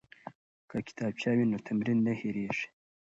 که 0.69 0.77
کتابچه 0.87 1.29
وي 1.37 1.45
نو 1.51 1.57
تمرین 1.67 1.99
نه 2.07 2.13
هیریږي. 2.21 2.65